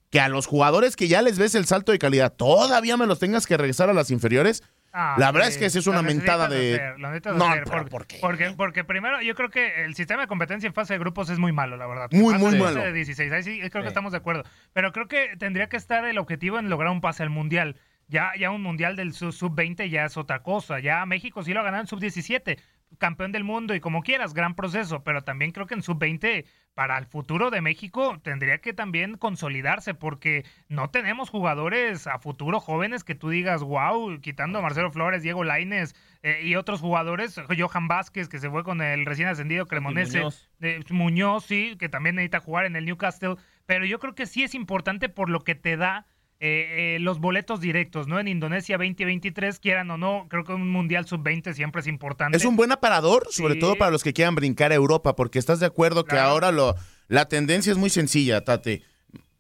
que 0.09 0.19
a 0.19 0.27
los 0.29 0.45
jugadores 0.45 0.95
que 0.95 1.07
ya 1.07 1.21
les 1.21 1.39
ves 1.39 1.55
el 1.55 1.65
salto 1.65 1.91
de 1.91 1.97
calidad, 1.97 2.33
todavía 2.33 2.97
me 2.97 3.07
los 3.07 3.17
tengas 3.19 3.47
que 3.47 3.57
regresar 3.57 3.89
a 3.89 3.93
las 3.93 4.11
inferiores, 4.11 4.61
Ah, 4.95 5.15
la 5.17 5.31
verdad 5.31 5.47
sí, 5.47 5.53
es 5.53 5.57
que 5.57 5.65
esa 5.65 5.79
es 5.79 5.85
lo 5.87 5.91
una 5.93 6.03
mentada 6.03 6.47
de... 6.47 6.75
hacer, 6.75 6.99
lo 6.99 7.07
necesitas 7.09 7.35
No, 7.35 7.45
hacer, 7.47 7.63
pero 7.63 7.77
por- 7.85 7.89
¿por 7.89 8.05
qué? 8.07 8.17
Porque, 8.21 8.51
porque 8.55 8.83
primero, 8.83 9.21
yo 9.23 9.33
creo 9.33 9.49
que 9.49 9.83
el 9.85 9.95
sistema 9.95 10.21
de 10.21 10.27
competencia 10.27 10.67
en 10.67 10.73
fase 10.73 10.93
de 10.93 10.99
grupos 10.99 11.29
es 11.31 11.39
muy 11.39 11.51
malo, 11.51 11.77
la 11.77 11.87
verdad. 11.87 12.09
Muy, 12.11 12.35
muy 12.35 12.51
de- 12.51 12.59
malo. 12.59 12.79
de 12.81 12.93
16, 12.93 13.31
ahí 13.31 13.41
sí, 13.43 13.57
creo 13.57 13.69
Sí. 13.71 13.81
que 13.81 13.87
estamos 13.87 14.11
de 14.11 14.19
acuerdo. 14.19 14.43
Pero 14.71 14.91
creo 14.91 15.07
que 15.07 15.35
tendría 15.39 15.67
que 15.67 15.77
estar 15.77 16.05
el 16.05 16.17
objetivo 16.19 16.59
en 16.59 16.69
lograr 16.69 16.91
un 16.91 17.01
pase 17.01 17.23
al 17.23 17.31
Mundial. 17.31 17.75
Ya, 18.07 18.33
ya 18.37 18.51
un 18.51 18.61
Mundial 18.61 18.95
del 18.95 19.13
su- 19.13 19.31
sub-20 19.31 19.89
ya 19.89 20.05
es 20.05 20.15
otra 20.17 20.43
cosa. 20.43 20.79
Ya 20.79 21.03
México 21.07 21.41
sí 21.41 21.53
lo 21.53 21.61
ha 21.61 21.63
ganado 21.63 21.81
en 21.81 21.87
sub-17, 21.87 22.59
campeón 22.99 23.31
del 23.31 23.43
mundo 23.43 23.73
y 23.73 23.79
como 23.79 24.03
quieras, 24.03 24.35
gran 24.35 24.53
proceso. 24.55 25.03
Pero 25.03 25.23
también 25.23 25.51
creo 25.51 25.65
que 25.65 25.73
en 25.73 25.81
sub-20, 25.81 26.45
para 26.73 26.97
el 26.97 27.05
futuro 27.05 27.51
de 27.51 27.61
México, 27.61 28.19
tendría 28.23 28.57
que 28.59 28.73
también 28.73 29.17
consolidarse 29.17 29.93
porque 29.93 30.45
no 30.69 30.89
tenemos 30.89 31.29
jugadores 31.29 32.07
a 32.07 32.19
futuro 32.19 32.59
jóvenes 32.59 33.03
que 33.03 33.15
tú 33.15 33.29
digas, 33.29 33.61
wow, 33.61 34.19
quitando 34.21 34.59
a 34.59 34.61
Marcelo 34.61 34.91
Flores, 34.91 35.21
Diego 35.21 35.43
Laines 35.43 35.95
eh, 36.23 36.41
y 36.43 36.55
otros 36.55 36.81
jugadores, 36.81 37.39
Johan 37.57 37.87
Vázquez, 37.87 38.27
que 38.27 38.39
se 38.39 38.49
fue 38.49 38.63
con 38.63 38.81
el 38.81 39.05
recién 39.05 39.27
ascendido 39.27 39.67
Cremonese. 39.67 40.19
Muñoz. 40.19 40.49
Eh, 40.61 40.79
Muñoz, 40.89 41.45
sí, 41.45 41.75
que 41.77 41.89
también 41.89 42.15
necesita 42.15 42.39
jugar 42.39 42.65
en 42.65 42.75
el 42.75 42.85
Newcastle. 42.85 43.35
Pero 43.65 43.85
yo 43.85 43.99
creo 43.99 44.15
que 44.15 44.25
sí 44.25 44.43
es 44.43 44.55
importante 44.55 45.09
por 45.09 45.29
lo 45.29 45.41
que 45.41 45.55
te 45.55 45.77
da 45.77 46.05
eh, 46.45 46.95
eh, 46.95 46.99
los 46.99 47.19
boletos 47.19 47.61
directos, 47.61 48.07
¿no? 48.07 48.19
En 48.19 48.27
Indonesia 48.27 48.77
2023, 48.77 49.59
quieran 49.59 49.89
o 49.91 49.97
no, 49.97 50.27
creo 50.29 50.43
que 50.43 50.51
un 50.51 50.69
Mundial 50.69 51.05
Sub-20 51.07 51.53
siempre 51.53 51.79
es 51.79 51.87
importante. 51.87 52.35
Es 52.37 52.43
un 52.43 52.57
buen 52.57 52.73
aparador, 52.73 53.27
sobre 53.31 53.53
Sí. 53.53 53.59
todo 53.61 53.75
para 53.75 53.91
los 53.91 54.03
que 54.03 54.11
quieran 54.11 54.35
brincar 54.35 54.73
a 54.73 54.75
Europa, 54.75 55.15
porque 55.15 55.39
estás 55.39 55.61
de 55.61 55.65
acuerdo 55.67 56.03
que 56.03 56.17
ahora 56.17 56.51
lo, 56.51 56.75
la 57.07 57.29
tendencia 57.29 57.71
es 57.71 57.77
muy 57.77 57.89
sencilla, 57.89 58.43
Tate. 58.43 58.83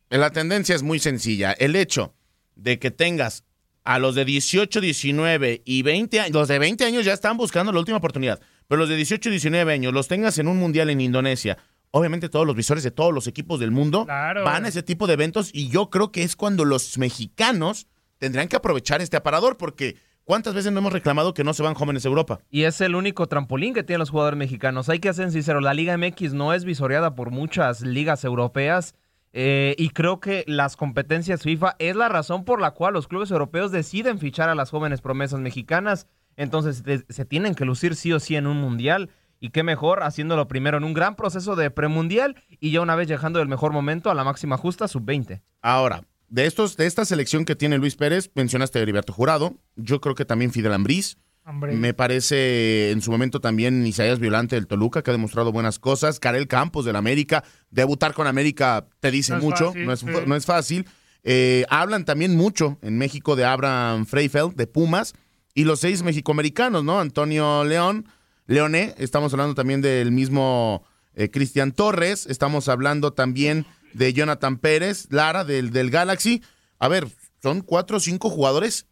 La 0.09 0.29
tendencia 0.29 0.75
es 0.75 0.81
muy 0.83 0.99
sencilla. 0.99 1.51
El 1.51 1.75
hecho 1.75 2.13
de 2.55 2.79
que 2.79 2.89
tengas 2.91 3.43
a 3.83 3.99
los 3.99 4.15
de 4.15 4.23
18, 4.23 4.79
19 4.79 5.61
y 5.65 5.81
20 5.81 6.19
años, 6.21 6.33
los 6.33 6.47
de 6.47 6.57
20 6.57 6.85
años 6.85 7.03
ya 7.03 7.11
están 7.11 7.35
buscando 7.35 7.73
la 7.73 7.79
última 7.79 7.97
oportunidad, 7.97 8.39
pero 8.69 8.79
los 8.79 8.87
de 8.87 8.95
18, 8.95 9.29
19 9.29 9.73
años 9.73 9.91
los 9.93 10.07
tengas 10.07 10.37
en 10.39 10.47
un 10.47 10.57
mundial 10.57 10.89
en 10.89 11.01
Indonesia. 11.01 11.57
Obviamente 11.95 12.27
todos 12.27 12.47
los 12.47 12.55
visores 12.55 12.83
de 12.83 12.89
todos 12.89 13.13
los 13.13 13.27
equipos 13.27 13.59
del 13.59 13.69
mundo 13.69 14.05
Claro. 14.05 14.43
van 14.43 14.65
a 14.65 14.67
ese 14.69 14.81
tipo 14.81 15.05
de 15.05 15.13
eventos 15.13 15.51
y 15.53 15.69
yo 15.69 15.91
creo 15.91 16.11
que 16.11 16.23
es 16.23 16.35
cuando 16.35 16.65
los 16.65 16.97
mexicanos 16.97 17.85
tendrán 18.17 18.47
que 18.47 18.55
aprovechar 18.55 18.99
este 19.03 19.15
aparador 19.15 19.57
porque 19.57 19.97
¿cuántas 20.23 20.55
veces 20.55 20.71
no 20.71 20.79
hemos 20.79 20.91
reclamado 20.91 21.35
que 21.35 21.43
no 21.43 21.53
se 21.53 21.61
van 21.61 21.75
jóvenes 21.75 22.03
a 22.03 22.07
Europa? 22.07 22.39
Y 22.49 22.63
es 22.63 22.81
el 22.81 22.95
único 22.95 23.27
trampolín 23.27 23.75
que 23.75 23.83
tienen 23.83 23.99
los 23.99 24.09
jugadores 24.09 24.39
mexicanos. 24.39 24.89
Hay 24.89 24.97
que 24.97 25.13
ser 25.13 25.29
sinceros, 25.29 25.61
la 25.61 25.75
Liga 25.75 25.95
MX 25.95 26.33
no 26.33 26.51
es 26.55 26.65
visoreada 26.65 27.13
por 27.13 27.29
muchas 27.29 27.81
ligas 27.81 28.23
europeas. 28.25 28.95
eh, 29.35 29.73
y 29.79 29.89
creo 29.89 30.19
que 30.19 30.43
las 30.47 30.75
competencias 30.75 31.41
FIFA 31.41 31.75
es 31.79 31.95
la 31.95 32.07
razón 32.07 32.43
por 32.45 32.61
la 32.61 32.69
cual 32.71 32.93
los 32.93 33.07
clubes 33.07 33.31
europeos 33.31 33.71
deciden 33.71 34.19
fichar 34.19 34.47
a 34.49 34.53
las 34.55 34.69
jóvenes 34.69 35.01
promesas 35.01 35.39
mexicanas. 35.39 36.05
Entonces 36.37 36.83
de- 36.83 37.03
se 37.09 37.25
tienen 37.25 37.55
que 37.55 37.65
lucir 37.65 37.95
sí 37.95 38.13
o 38.13 38.19
sí 38.19 38.35
en 38.35 38.45
un 38.47 38.57
mundial. 38.57 39.09
Y 39.43 39.49
qué 39.49 39.61
mejor 39.61 40.03
haciéndolo 40.03 40.47
primero 40.47 40.77
en 40.77 40.85
un 40.85 40.93
gran 40.93 41.17
proceso 41.17 41.57
de 41.57 41.69
premundial 41.69 42.41
y 42.61 42.71
ya 42.71 42.79
una 42.79 42.95
vez 42.95 43.09
llegando 43.09 43.39
del 43.39 43.49
mejor 43.49 43.73
momento 43.73 44.09
a 44.09 44.13
la 44.13 44.23
máxima 44.23 44.55
justa, 44.55 44.87
sub-20. 44.87 45.41
Ahora, 45.61 46.05
de 46.29 46.45
estos, 46.45 46.77
de 46.77 46.85
esta 46.85 47.03
selección 47.03 47.43
que 47.43 47.57
tiene 47.57 47.77
Luis 47.77 47.97
Pérez, 47.97 48.31
mencionaste 48.35 48.79
a 48.79 48.83
Heriberto 48.83 49.11
Jurado, 49.11 49.55
yo 49.75 49.99
creo 49.99 50.15
que 50.15 50.23
también 50.23 50.53
Fidel 50.53 50.71
Ambriz, 50.71 51.17
Hombre. 51.45 51.73
me 51.73 51.93
parece 51.93 52.91
en 52.91 53.01
su 53.01 53.11
momento 53.11 53.41
también 53.41 53.85
Isaías 53.85 54.19
Violante 54.19 54.55
del 54.55 54.65
Toluca, 54.65 55.01
que 55.01 55.11
ha 55.11 55.13
demostrado 55.13 55.51
buenas 55.51 55.77
cosas, 55.77 56.21
Karel 56.21 56.47
Campos 56.47 56.85
del 56.85 56.95
América, 56.95 57.43
debutar 57.69 58.13
con 58.13 58.27
América 58.27 58.87
te 59.01 59.11
dice 59.11 59.33
No 59.33 59.39
mucho, 59.41 59.73
fácil, 59.73 59.85
no, 59.85 59.91
es, 59.91 59.99
sí. 59.99 60.07
no 60.25 60.35
es 60.37 60.45
fácil. 60.45 60.87
Eh, 61.25 61.65
hablan 61.69 62.05
también 62.05 62.37
mucho 62.37 62.77
en 62.81 62.97
México 62.97 63.35
de 63.35 63.43
Abraham 63.43 64.05
Freifeld, 64.05 64.55
de 64.55 64.67
Pumas, 64.67 65.13
y 65.53 65.65
los 65.65 65.81
seis 65.81 66.01
mexicoamericanos, 66.01 66.85
¿no? 66.85 67.01
Antonio 67.01 67.65
León, 67.65 68.07
Leoné, 68.45 68.93
estamos 68.97 69.33
hablando 69.33 69.55
también 69.55 69.81
del 69.81 70.11
mismo 70.11 70.83
eh, 71.13 71.29
Cristian 71.29 71.71
Torres, 71.71 72.25
estamos 72.27 72.67
hablando 72.67 73.13
también 73.13 73.65
de 73.93 74.13
Jonathan 74.13 74.57
Pérez, 74.57 75.07
Lara, 75.11 75.45
del, 75.45 75.71
del 75.71 75.89
Galaxy. 75.89 76.43
A 76.79 76.87
ver, 76.87 77.07
son 77.41 77.61
cuatro 77.61 77.97
o 77.97 77.99
cinco 77.99 78.29
jugadores 78.29 78.87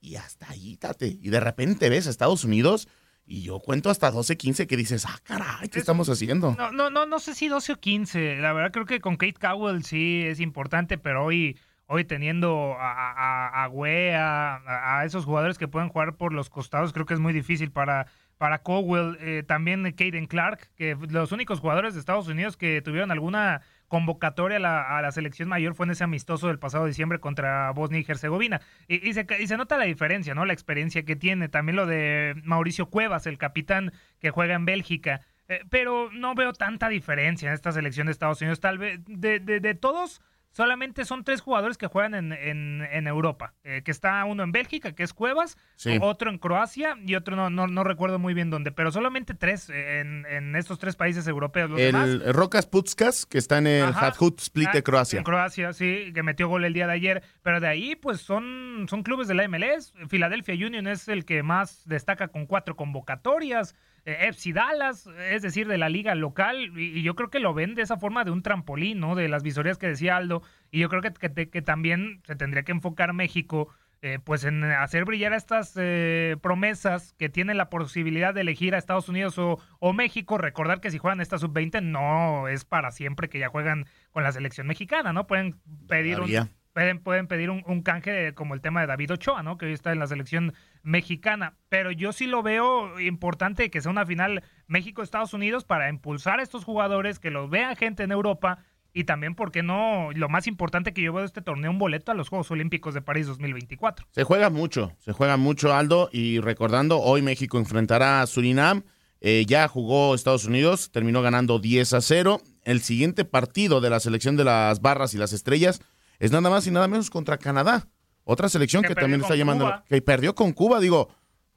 y 0.00 0.16
hasta 0.16 0.50
ahí, 0.50 0.76
tate. 0.76 1.18
Y 1.20 1.30
de 1.30 1.40
repente 1.40 1.88
ves 1.88 2.06
a 2.06 2.10
Estados 2.10 2.44
Unidos 2.44 2.88
y 3.26 3.42
yo 3.42 3.60
cuento 3.60 3.90
hasta 3.90 4.10
12, 4.10 4.36
15 4.36 4.66
que 4.66 4.76
dices, 4.76 5.04
ah, 5.06 5.18
caray, 5.22 5.68
¿qué 5.68 5.78
estamos 5.78 6.08
haciendo? 6.08 6.54
No, 6.56 6.72
no, 6.72 6.90
no, 6.90 7.06
no 7.06 7.18
sé 7.18 7.34
si 7.34 7.48
12 7.48 7.74
o 7.74 7.76
15. 7.76 8.36
La 8.36 8.52
verdad 8.52 8.72
creo 8.72 8.86
que 8.86 9.00
con 9.00 9.16
Kate 9.16 9.34
Cowell 9.34 9.84
sí 9.84 10.22
es 10.24 10.40
importante, 10.40 10.98
pero 10.98 11.24
hoy, 11.24 11.58
hoy 11.86 12.04
teniendo 12.04 12.74
a, 12.78 12.92
a, 12.92 13.64
a 13.64 13.68
Wea, 13.68 14.56
a, 14.56 15.00
a 15.00 15.04
esos 15.04 15.24
jugadores 15.24 15.58
que 15.58 15.68
pueden 15.68 15.90
jugar 15.90 16.16
por 16.16 16.32
los 16.32 16.48
costados, 16.48 16.92
creo 16.92 17.04
que 17.04 17.14
es 17.14 17.20
muy 17.20 17.34
difícil 17.34 17.70
para, 17.70 18.06
para 18.38 18.62
Cowell. 18.62 19.18
Eh, 19.20 19.42
también 19.46 19.82
Caden 19.92 20.26
Clark, 20.26 20.70
que 20.76 20.96
los 21.10 21.32
únicos 21.32 21.60
jugadores 21.60 21.94
de 21.94 22.00
Estados 22.00 22.28
Unidos 22.28 22.56
que 22.56 22.80
tuvieron 22.80 23.10
alguna 23.10 23.62
convocatoria 23.88 24.58
a 24.58 25.02
la, 25.02 25.12
selección 25.12 25.48
mayor 25.48 25.74
fue 25.74 25.86
en 25.86 25.92
ese 25.92 26.04
amistoso 26.04 26.48
del 26.48 26.58
pasado 26.58 26.86
diciembre 26.86 27.20
contra 27.20 27.70
Bosnia 27.72 28.00
y 28.00 28.06
Herzegovina. 28.06 28.60
Y, 28.86 29.08
y 29.08 29.14
se, 29.14 29.26
y 29.40 29.46
se 29.46 29.56
nota 29.56 29.78
la 29.78 29.84
diferencia, 29.84 30.34
¿no? 30.34 30.44
La 30.44 30.52
experiencia 30.52 31.04
que 31.04 31.16
tiene. 31.16 31.48
También 31.48 31.76
lo 31.76 31.86
de 31.86 32.34
Mauricio 32.44 32.86
Cuevas, 32.86 33.26
el 33.26 33.38
capitán 33.38 33.92
que 34.20 34.30
juega 34.30 34.54
en 34.54 34.66
Bélgica. 34.66 35.22
Eh, 35.48 35.62
pero 35.70 36.10
no 36.12 36.34
veo 36.34 36.52
tanta 36.52 36.88
diferencia 36.88 37.48
en 37.48 37.54
esta 37.54 37.72
selección 37.72 38.06
de 38.06 38.12
Estados 38.12 38.40
Unidos. 38.42 38.60
Tal 38.60 38.78
vez 38.78 39.00
de, 39.06 39.40
de, 39.40 39.60
de 39.60 39.74
todos, 39.74 40.20
solamente 40.50 41.04
son 41.04 41.24
tres 41.24 41.40
jugadores 41.40 41.78
que 41.78 41.86
juegan 41.86 42.14
en, 42.14 42.32
en, 42.32 42.82
en 42.90 43.06
Europa. 43.06 43.54
Eh, 43.64 43.82
que 43.84 43.90
está 43.90 44.24
uno 44.24 44.42
en 44.42 44.52
Bélgica, 44.52 44.92
que 44.94 45.02
es 45.02 45.12
Cuevas, 45.12 45.56
Sí. 45.76 45.98
otro 46.00 46.30
en 46.30 46.38
Croacia 46.38 46.96
y 47.06 47.14
otro 47.14 47.36
no, 47.36 47.50
no, 47.50 47.66
no 47.66 47.84
recuerdo 47.84 48.18
muy 48.18 48.34
bien 48.34 48.50
dónde. 48.50 48.72
Pero 48.72 48.90
solamente 48.90 49.34
tres 49.34 49.70
eh, 49.70 50.00
en, 50.00 50.26
en 50.26 50.56
estos 50.56 50.78
tres 50.78 50.96
países 50.96 51.26
europeos. 51.28 51.70
Los 51.70 51.78
demás, 51.78 52.08
El 52.08 52.34
Rocas 52.34 52.66
Putskas, 52.66 53.26
que 53.26 53.38
está 53.38 53.58
en 53.58 53.66
el. 53.66 53.84
Hadhut 53.94 54.40
Split 54.40 54.70
de 54.70 54.78
Ah, 54.78 54.82
Croacia. 54.82 55.18
En 55.18 55.24
Croacia, 55.24 55.72
sí, 55.72 56.12
que 56.14 56.22
metió 56.22 56.48
gol 56.48 56.64
el 56.64 56.72
día 56.72 56.86
de 56.86 56.92
ayer. 56.94 57.22
Pero 57.42 57.60
de 57.60 57.68
ahí, 57.68 57.94
pues 57.96 58.20
son, 58.20 58.86
son 58.88 59.02
clubes 59.02 59.28
de 59.28 59.34
la 59.34 59.46
MLS. 59.48 59.92
Philadelphia 60.08 60.54
Union 60.66 60.86
es 60.86 61.08
el 61.08 61.24
que 61.24 61.42
más 61.42 61.82
destaca 61.86 62.28
con 62.28 62.46
cuatro 62.46 62.76
convocatorias. 62.76 63.74
Eh, 64.08 64.28
FC 64.28 64.54
Dallas, 64.54 65.06
es 65.28 65.42
decir, 65.42 65.68
de 65.68 65.76
la 65.76 65.90
liga 65.90 66.14
local. 66.14 66.72
Y, 66.78 67.02
yo 67.02 67.14
creo 67.14 67.28
que 67.28 67.40
lo 67.40 67.52
ven 67.52 67.74
de 67.74 67.82
esa 67.82 67.98
forma 67.98 68.24
de 68.24 68.30
un 68.30 68.42
trampolín, 68.42 69.00
¿no? 69.00 69.14
De 69.14 69.28
las 69.28 69.42
visorías 69.42 69.76
que 69.76 69.86
decía 69.86 70.16
Aldo. 70.16 70.42
Y 70.70 70.80
yo 70.80 70.88
creo 70.88 71.02
que, 71.02 71.12
que, 71.12 71.50
que 71.50 71.62
también 71.62 72.22
se 72.24 72.34
tendría 72.34 72.62
que 72.62 72.72
enfocar 72.72 73.12
México. 73.12 73.68
eh, 74.00 74.18
pues 74.24 74.44
en 74.44 74.62
hacer 74.62 75.04
brillar 75.04 75.32
estas 75.32 75.74
eh, 75.76 76.36
promesas 76.40 77.14
que 77.18 77.28
tienen 77.28 77.56
la 77.56 77.68
posibilidad 77.68 78.32
de 78.32 78.42
elegir 78.42 78.74
a 78.74 78.78
Estados 78.78 79.08
Unidos 79.08 79.38
o, 79.38 79.58
o 79.80 79.92
México. 79.92 80.38
Recordar 80.38 80.80
que 80.80 80.90
si 80.90 80.98
juegan 80.98 81.20
esta 81.20 81.36
sub-20 81.36 81.82
no 81.82 82.48
es 82.48 82.64
para 82.64 82.92
siempre 82.92 83.28
que 83.28 83.40
ya 83.40 83.48
juegan 83.48 83.86
con 84.12 84.22
la 84.22 84.32
selección 84.32 84.68
mexicana, 84.68 85.12
¿no? 85.12 85.26
Pueden 85.26 85.56
pedir 85.86 86.20
un. 86.20 86.30
Pueden, 86.78 87.00
pueden 87.00 87.26
pedir 87.26 87.50
un, 87.50 87.64
un 87.66 87.82
canje 87.82 88.34
como 88.34 88.54
el 88.54 88.60
tema 88.60 88.80
de 88.80 88.86
David 88.86 89.14
Ochoa, 89.14 89.42
¿no? 89.42 89.58
Que 89.58 89.66
hoy 89.66 89.72
está 89.72 89.90
en 89.90 89.98
la 89.98 90.06
selección 90.06 90.54
mexicana. 90.84 91.56
Pero 91.68 91.90
yo 91.90 92.12
sí 92.12 92.28
lo 92.28 92.44
veo 92.44 93.00
importante 93.00 93.68
que 93.68 93.80
sea 93.80 93.90
una 93.90 94.06
final 94.06 94.44
México-Estados 94.68 95.34
Unidos 95.34 95.64
para 95.64 95.88
impulsar 95.88 96.38
a 96.38 96.42
estos 96.44 96.64
jugadores, 96.64 97.18
que 97.18 97.32
los 97.32 97.50
vea 97.50 97.74
gente 97.74 98.04
en 98.04 98.12
Europa. 98.12 98.60
Y 98.92 99.04
también, 99.04 99.34
¿por 99.34 99.50
qué 99.50 99.64
no? 99.64 100.10
Lo 100.14 100.28
más 100.28 100.46
importante 100.46 100.92
que 100.92 101.02
yo 101.02 101.12
veo 101.12 101.22
de 101.22 101.26
este 101.26 101.42
torneo, 101.42 101.68
un 101.68 101.80
boleto 101.80 102.12
a 102.12 102.14
los 102.14 102.28
Juegos 102.28 102.48
Olímpicos 102.52 102.94
de 102.94 103.02
París 103.02 103.26
2024. 103.26 104.06
Se 104.12 104.22
juega 104.22 104.48
mucho, 104.48 104.92
se 105.00 105.12
juega 105.12 105.36
mucho, 105.36 105.74
Aldo. 105.74 106.10
Y 106.12 106.38
recordando, 106.38 107.00
hoy 107.00 107.22
México 107.22 107.58
enfrentará 107.58 108.22
a 108.22 108.26
Surinam. 108.28 108.84
Eh, 109.20 109.44
ya 109.48 109.66
jugó 109.66 110.14
Estados 110.14 110.44
Unidos, 110.44 110.92
terminó 110.92 111.22
ganando 111.22 111.58
10 111.58 111.92
a 111.94 112.00
0. 112.00 112.40
el 112.62 112.82
siguiente 112.82 113.24
partido 113.24 113.80
de 113.80 113.90
la 113.90 113.98
selección 113.98 114.36
de 114.36 114.44
las 114.44 114.80
barras 114.80 115.12
y 115.14 115.18
las 115.18 115.32
estrellas 115.32 115.80
es 116.18 116.32
nada 116.32 116.50
más 116.50 116.66
y 116.66 116.70
nada 116.70 116.88
menos 116.88 117.10
contra 117.10 117.38
Canadá. 117.38 117.86
Otra 118.24 118.48
selección 118.48 118.82
que, 118.82 118.88
Que 118.88 118.94
también 118.94 119.20
está 119.22 119.36
llamando. 119.36 119.64
Cuba. 119.66 119.84
Que 119.88 120.02
perdió 120.02 120.34
con 120.34 120.52
Cuba, 120.52 120.80
digo. 120.80 121.08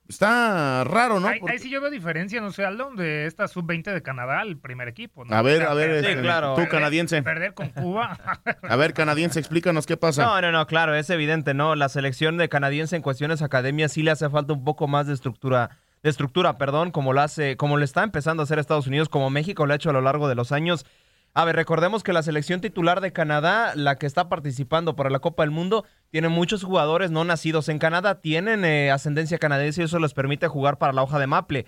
Está 0.08 0.84
raro, 0.84 1.20
¿no? 1.22 1.28
Ahí, 1.30 1.40
Porque- 1.40 1.54
ahí 1.54 1.60
sí 1.60 1.70
yo 1.70 1.80
veo 1.80 1.90
diferencia, 1.90 2.42
no 2.42 2.52
sé, 2.52 2.66
Aldo, 2.66 2.92
de 2.96 3.28
esta 3.28 3.48
sub-20 3.48 3.94
de 3.94 4.02
Canadá 4.02 4.42
al 4.42 4.58
primer 4.58 4.90
equipo. 4.90 5.24
¿no? 5.24 5.34
A 5.34 5.42
ver, 5.42 5.64
a 5.64 5.74
ver, 5.74 6.04
perder- 6.04 6.18
este, 6.56 6.64
tú 6.64 6.70
canadiense. 6.70 7.24
Perder 7.24 7.54
con 7.54 7.70
Cuba. 7.70 8.20
A 8.70 8.76
ver, 8.76 8.94
canadiense, 8.94 9.40
explícanos 9.40 9.86
qué 9.86 9.96
pasa. 9.96 10.26
No, 10.26 10.42
no, 10.42 10.52
no, 10.52 10.68
claro, 10.68 10.96
es 10.96 11.10
evidente, 11.10 11.54
¿no? 11.54 11.76
La 11.76 11.88
selección 11.88 12.36
de 12.38 12.50
canadiense 12.50 12.96
en 12.98 13.02
cuestiones 13.02 13.42
academias 13.42 13.94
sí 13.94 14.04
le 14.04 14.12
hace 14.12 14.30
falta 14.30 14.52
un 14.52 14.66
poco 14.66 14.88
más 14.90 15.08
de 15.08 15.14
estructura, 15.14 15.78
de 16.04 16.10
estructura, 16.10 16.58
perdón, 16.58 16.92
como 16.92 17.14
lo 17.14 17.22
hace, 17.22 17.56
como 17.56 17.78
le 17.78 17.86
está 17.86 18.04
empezando 18.04 18.42
a 18.42 18.46
hacer 18.46 18.60
Estados 18.60 18.88
Unidos, 18.88 19.08
como 19.08 19.30
México 19.30 19.66
lo 19.66 19.72
ha 19.72 19.76
hecho 19.78 19.92
a 19.92 19.94
lo 19.94 20.02
largo 20.02 20.28
de 20.28 20.36
los 20.36 20.52
años. 20.52 20.86
A 21.34 21.46
ver, 21.46 21.56
recordemos 21.56 22.04
que 22.04 22.12
la 22.12 22.24
selección 22.24 22.60
titular 22.60 23.00
de 23.00 23.14
Canadá, 23.14 23.72
la 23.76 23.96
que 23.96 24.06
está 24.06 24.28
participando 24.28 24.98
para 24.98 25.10
la 25.10 25.20
Copa 25.20 25.44
del 25.44 25.52
Mundo, 25.52 25.86
tiene 26.10 26.28
muchos 26.28 26.62
jugadores 26.62 27.10
no 27.10 27.24
nacidos 27.24 27.70
en 27.70 27.80
Canadá, 27.80 28.20
tienen 28.20 28.66
eh, 28.66 28.92
ascendencia 28.92 29.38
canadiense 29.38 29.82
y 29.82 29.86
eso 29.86 29.98
les 30.00 30.14
permite 30.14 30.50
jugar 30.50 30.78
para 30.78 30.92
la 30.92 31.04
hoja 31.04 31.20
de 31.20 31.28
Maple. 31.28 31.66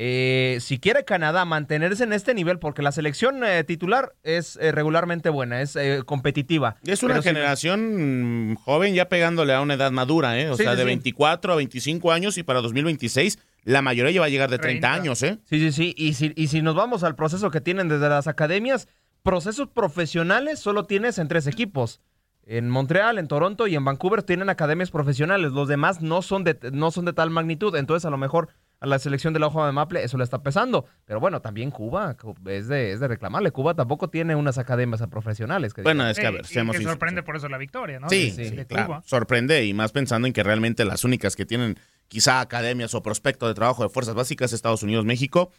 Eh, 0.00 0.58
si 0.60 0.78
quiere 0.78 1.04
Canadá 1.04 1.44
mantenerse 1.44 2.04
en 2.04 2.12
este 2.12 2.32
nivel, 2.32 2.60
porque 2.60 2.82
la 2.82 2.92
selección 2.92 3.42
eh, 3.42 3.64
titular 3.64 4.14
es 4.22 4.56
eh, 4.62 4.70
regularmente 4.70 5.28
buena, 5.28 5.60
es 5.60 5.74
eh, 5.74 6.02
competitiva. 6.06 6.76
Es 6.86 7.02
una 7.02 7.16
si- 7.16 7.22
generación 7.24 8.52
mm, 8.52 8.54
joven 8.58 8.94
ya 8.94 9.08
pegándole 9.08 9.54
a 9.54 9.60
una 9.60 9.74
edad 9.74 9.90
madura, 9.90 10.38
¿eh? 10.40 10.50
O 10.50 10.56
Sí, 10.56 10.62
sea, 10.62 10.72
sí, 10.72 10.76
de 10.76 10.82
sí. 10.84 10.86
24 10.86 11.52
a 11.52 11.56
25 11.56 12.12
años 12.12 12.38
y 12.38 12.44
para 12.44 12.60
2026 12.60 13.40
la 13.64 13.82
mayoría 13.82 14.12
ya 14.12 14.20
va 14.20 14.26
a 14.26 14.30
llegar 14.30 14.50
de 14.50 14.58
30, 14.58 14.92
años, 14.92 15.20
¿eh? 15.24 15.38
Sí, 15.44 15.58
sí, 15.58 15.72
sí. 15.72 15.94
Y 15.98 16.14
si, 16.14 16.32
y 16.36 16.46
si 16.46 16.62
nos 16.62 16.76
vamos 16.76 17.02
al 17.02 17.16
proceso 17.16 17.50
que 17.50 17.60
tienen 17.60 17.88
desde 17.88 18.08
las 18.08 18.28
academias, 18.28 18.86
procesos 19.24 19.66
profesionales 19.68 20.60
solo 20.60 20.84
tienes 20.84 21.18
en 21.18 21.26
tres 21.26 21.48
equipos. 21.48 22.00
En 22.46 22.70
Montreal, 22.70 23.18
en 23.18 23.26
Toronto 23.26 23.66
y 23.66 23.74
en 23.74 23.84
Vancouver 23.84 24.22
tienen 24.22 24.48
academias 24.48 24.92
profesionales. 24.92 25.50
Los 25.50 25.66
demás 25.66 26.00
no 26.00 26.22
son 26.22 26.44
de, 26.44 26.56
no 26.72 26.92
son 26.92 27.04
de 27.04 27.12
tal 27.12 27.30
magnitud. 27.30 27.74
Entonces, 27.74 28.06
a 28.06 28.10
lo 28.10 28.16
mejor 28.16 28.48
a 28.80 28.86
la 28.86 28.98
selección 28.98 29.32
de 29.34 29.40
la 29.40 29.48
hoja 29.48 29.66
de 29.66 29.72
Maple 29.72 30.04
eso 30.04 30.16
le 30.18 30.24
está 30.24 30.42
pesando. 30.42 30.84
Pero 31.04 31.18
bueno, 31.20 31.40
también 31.40 31.70
Cuba 31.70 32.14
Cu- 32.16 32.34
es 32.46 32.68
de, 32.68 32.92
es 32.92 33.00
de 33.00 33.08
reclamarle. 33.08 33.50
Cuba 33.50 33.74
tampoco 33.74 34.08
tiene 34.08 34.36
unas 34.36 34.56
academias 34.58 35.02
profesionales. 35.10 35.74
que 35.74 35.82
Bueno, 35.82 36.04
digamos. 36.04 36.18
es 36.18 36.20
que 36.20 36.26
a 36.26 36.30
ver, 36.30 36.46
seamos 36.46 36.76
que 36.76 36.84
sorprende 36.84 37.22
por 37.22 37.36
eso 37.36 37.48
la 37.48 37.58
victoria, 37.58 37.98
¿no? 38.00 38.08
Sí, 38.08 38.30
De- 38.30 38.48
sí, 38.50 38.56
de 38.56 38.66
claro. 38.66 38.86
Cuba. 38.86 39.02
Sorprende 39.04 39.64
y 39.64 39.74
más 39.74 39.92
pensando 39.92 40.26
en 40.26 40.32
que 40.32 40.42
realmente 40.42 40.84
las 40.84 41.02
únicas 41.04 41.34
que 41.34 41.44
tienen 41.46 41.78
quizá 42.06 42.40
academias 42.40 42.94
o 42.94 43.02
prospecto 43.02 43.48
de 43.48 43.54
trabajo 43.54 43.82
de 43.82 43.88
fuerzas 43.88 44.14
básicas 44.14 44.52
Estados 44.52 44.82
Unidos, 44.82 45.04
México, 45.04 45.50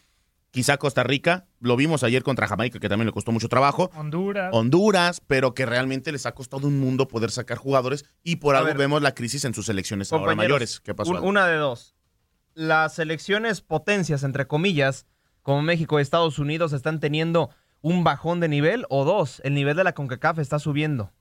quizá 0.50 0.78
Costa 0.78 1.04
Rica, 1.04 1.46
lo 1.60 1.76
vimos 1.76 2.02
ayer 2.02 2.22
contra 2.24 2.48
Jamaica 2.48 2.80
que 2.80 2.88
también 2.88 3.06
le 3.06 3.12
costó 3.12 3.30
mucho 3.32 3.48
trabajo. 3.48 3.90
Honduras. 3.94 4.50
Honduras, 4.52 5.20
pero 5.26 5.54
que 5.54 5.66
realmente 5.66 6.10
les 6.10 6.26
ha 6.26 6.32
costado 6.32 6.66
un 6.66 6.80
mundo 6.80 7.06
poder 7.06 7.30
sacar 7.30 7.58
jugadores 7.58 8.04
y 8.24 8.36
por 8.36 8.54
A 8.56 8.58
algo 8.58 8.68
ver. 8.70 8.78
vemos 8.78 9.02
la 9.02 9.14
crisis 9.14 9.44
en 9.44 9.54
sus 9.54 9.66
selecciones 9.66 10.12
ahora 10.12 10.34
mayores. 10.34 10.80
¿Qué 10.80 10.94
pasó? 10.94 11.10
un- 11.12 11.18
una 11.24 11.46
de 11.46 11.56
dos. 11.56 11.94
Las 12.54 12.94
selecciones 12.94 13.60
potencias, 13.60 14.22
entre 14.24 14.46
comillas, 14.46 15.06
como 15.42 15.62
México 15.62 15.98
y 15.98 16.02
Estados 16.02 16.38
Unidos, 16.38 16.72
están 16.72 17.00
teniendo 17.00 17.50
un 17.80 18.04
bajón 18.04 18.40
de 18.40 18.48
nivel 18.48 18.84
o 18.90 19.04
dos, 19.04 19.40
el 19.44 19.54
nivel 19.54 19.76
de 19.76 19.84
la 19.84 19.94
CONCACAF 19.94 20.38
está 20.38 20.58
subiendo. 20.58 21.12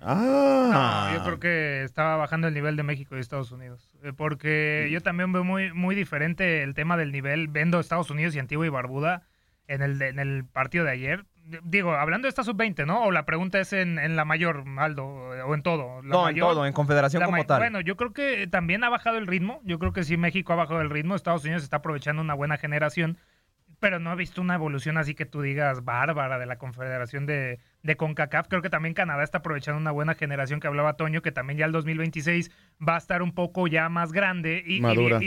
Ah. 0.00 1.10
No, 1.12 1.18
yo 1.18 1.24
creo 1.24 1.40
que 1.40 1.82
estaba 1.84 2.16
bajando 2.16 2.48
el 2.48 2.54
nivel 2.54 2.76
de 2.76 2.82
México 2.82 3.16
y 3.16 3.20
Estados 3.20 3.50
Unidos. 3.50 3.88
Eh, 4.02 4.12
Porque 4.12 4.88
yo 4.92 5.00
también 5.00 5.32
veo 5.32 5.44
muy, 5.44 5.72
muy 5.72 5.94
diferente 5.94 6.62
el 6.62 6.74
tema 6.74 6.96
del 6.96 7.12
nivel. 7.12 7.48
Vendo 7.48 7.80
Estados 7.80 8.10
Unidos 8.10 8.34
y 8.34 8.38
Antigua 8.38 8.66
y 8.66 8.70
Barbuda 8.70 9.22
en 9.68 9.82
el, 9.82 9.98
de- 9.98 10.08
en 10.08 10.18
el 10.18 10.44
partido 10.44 10.84
de 10.84 10.90
ayer. 10.92 11.24
Digo, 11.62 11.94
hablando 11.94 12.26
de 12.26 12.30
esta 12.30 12.42
sub-20, 12.42 12.86
¿no? 12.86 13.04
O 13.04 13.10
la 13.10 13.24
pregunta 13.24 13.60
es 13.60 13.72
en, 13.72 13.98
en 13.98 14.16
la 14.16 14.24
mayor, 14.24 14.64
Aldo, 14.78 15.06
o 15.06 15.54
en 15.54 15.62
todo. 15.62 16.02
La 16.02 16.08
no, 16.08 16.28
en 16.28 16.38
todo, 16.38 16.66
en 16.66 16.72
confederación 16.72 17.22
como 17.22 17.44
tal. 17.44 17.60
Bueno, 17.60 17.80
yo 17.80 17.96
creo 17.96 18.12
que 18.12 18.46
también 18.46 18.82
ha 18.84 18.88
bajado 18.88 19.18
el 19.18 19.26
ritmo. 19.26 19.60
Yo 19.64 19.78
creo 19.78 19.92
que 19.92 20.02
sí, 20.02 20.16
México 20.16 20.52
ha 20.52 20.56
bajado 20.56 20.80
el 20.80 20.90
ritmo. 20.90 21.14
Estados 21.14 21.44
Unidos 21.44 21.62
está 21.62 21.76
aprovechando 21.78 22.20
una 22.22 22.34
buena 22.34 22.56
generación. 22.56 23.18
Pero 23.78 23.98
no 23.98 24.10
he 24.12 24.16
visto 24.16 24.40
una 24.40 24.54
evolución 24.54 24.96
así 24.96 25.14
que 25.14 25.26
tú 25.26 25.42
digas 25.42 25.84
bárbara 25.84 26.38
de 26.38 26.46
la 26.46 26.56
confederación 26.56 27.26
de, 27.26 27.58
de 27.82 27.96
CONCACAF. 27.96 28.48
Creo 28.48 28.62
que 28.62 28.70
también 28.70 28.94
Canadá 28.94 29.22
está 29.22 29.38
aprovechando 29.38 29.78
una 29.78 29.90
buena 29.90 30.14
generación 30.14 30.60
que 30.60 30.66
hablaba 30.66 30.94
Toño, 30.94 31.20
que 31.20 31.30
también 31.30 31.58
ya 31.58 31.66
el 31.66 31.72
2026 31.72 32.50
va 32.86 32.94
a 32.94 32.98
estar 32.98 33.22
un 33.22 33.34
poco 33.34 33.66
ya 33.66 33.88
más 33.90 34.12
grande. 34.12 34.64
Y 34.66 34.80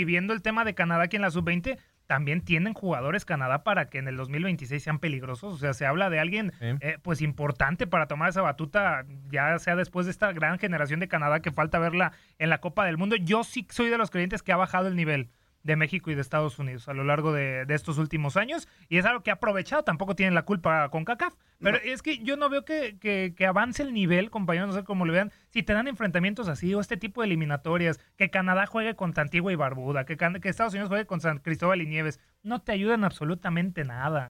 viendo 0.03 0.33
el 0.33 0.41
tema 0.41 0.65
de 0.65 0.73
Canadá 0.73 1.03
aquí 1.03 1.15
en 1.15 1.21
la 1.21 1.29
sub-20, 1.29 1.77
también 2.09 2.41
tienen 2.41 2.73
jugadores 2.73 3.23
Canadá 3.23 3.63
para 3.63 3.87
que 3.87 3.99
en 3.99 4.07
el 4.07 4.17
2026 4.17 4.81
sean 4.81 4.97
peligrosos. 4.97 5.53
O 5.53 5.57
sea, 5.60 5.73
se 5.75 5.86
habla 5.86 6.10
de 6.10 6.19
alguien 6.19 6.53
Sí. 6.60 6.65
eh, 6.81 6.97
pues 7.03 7.21
importante 7.21 7.86
para 7.86 8.07
tomar 8.07 8.29
esa 8.29 8.41
batuta, 8.41 9.05
ya 9.31 9.60
sea 9.60 9.75
después 9.75 10.07
de 10.07 10.12
esta 10.12 10.31
gran 10.34 10.57
generación 10.57 10.99
de 10.99 11.07
Canadá 11.07 11.41
que 11.41 11.51
falta 11.51 11.77
verla 11.77 12.13
en 12.39 12.49
la 12.49 12.57
Copa 12.62 12.84
del 12.84 12.97
Mundo. 12.97 13.15
Yo 13.15 13.43
sí 13.43 13.67
soy 13.69 13.89
de 13.89 13.99
los 13.99 14.10
creyentes 14.10 14.41
que 14.41 14.51
ha 14.51 14.57
bajado 14.57 14.88
el 14.88 14.95
nivel 14.95 15.29
de 15.63 15.76
México 15.76 16.10
y 16.12 16.15
de 16.15 16.22
Estados 16.22 16.58
Unidos 16.60 16.88
a 16.88 16.93
lo 16.93 17.04
largo 17.04 17.34
de, 17.34 17.65
de 17.65 17.76
estos 17.76 17.98
últimos 17.98 18.38
años 18.38 18.67
y 18.88 18.98
es 18.98 19.06
algo 19.06 19.22
que 19.24 19.32
ha 19.32 19.36
aprovechado, 19.36 19.84
tampoco 19.84 20.15
tienen 20.15 20.34
la 20.36 20.43
culpa 20.43 20.89
con 20.89 21.06
CACAF, 21.06 21.34
pero 21.60 21.78
es 21.78 22.02
que 22.02 22.19
yo 22.19 22.38
no 22.38 22.50
veo 22.50 22.63
que, 22.65 22.98
que- 23.00 23.34
que 23.36 23.45
avance 23.45 23.84
el 23.84 23.93
nivel, 23.93 24.30
compañeros, 24.30 24.69
no 24.69 24.74
sé 24.76 24.84
cómo 24.84 25.06
lo 25.06 25.13
vean, 25.13 25.32
si 25.50 25.62
te 25.63 25.74
dan 25.74 25.88
enfrentamientos 25.88 26.48
así 26.48 26.74
o 26.74 26.80
este 26.80 26.98
tipo 26.98 27.22
de 27.22 27.28
eliminatorias, 27.28 28.00
que 28.17 28.30
Canadá 28.30 28.65
juegue 28.65 28.95
contra 28.95 29.24
Antigua 29.24 29.52
y 29.52 29.56
Barbuda, 29.56 30.06
que, 30.06 30.15
que 30.17 30.50
Estados 30.50 30.74
Unidos 30.74 30.89
juegue 30.89 31.06
con 31.06 31.19
San 31.22 31.39
Cristóbal 31.39 31.82
y 31.82 31.88
Nieves, 31.88 32.19
no 32.43 32.62
te 32.62 32.72
ayudan 32.72 33.04
absolutamente 33.04 33.84
nada. 33.84 34.30